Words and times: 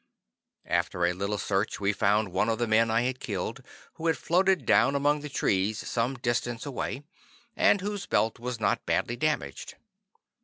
After 0.65 1.05
a 1.05 1.13
little 1.13 1.37
search, 1.37 1.79
we 1.79 1.93
found 1.93 2.31
one 2.33 2.49
of 2.49 2.57
the 2.57 2.65
men 2.65 2.89
I 2.89 3.01
had 3.01 3.19
killed, 3.19 3.61
who 3.93 4.07
had 4.07 4.17
floated 4.17 4.65
down 4.65 4.95
among 4.95 5.19
the 5.19 5.29
trees 5.29 5.77
some 5.77 6.15
distance 6.15 6.65
away 6.65 7.03
and 7.55 7.81
whose 7.81 8.07
belt 8.07 8.39
was 8.39 8.59
not 8.59 8.83
badly 8.87 9.15
damaged. 9.15 9.75